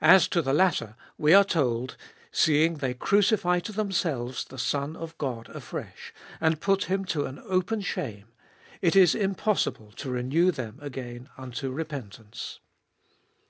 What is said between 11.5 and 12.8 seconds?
repentance.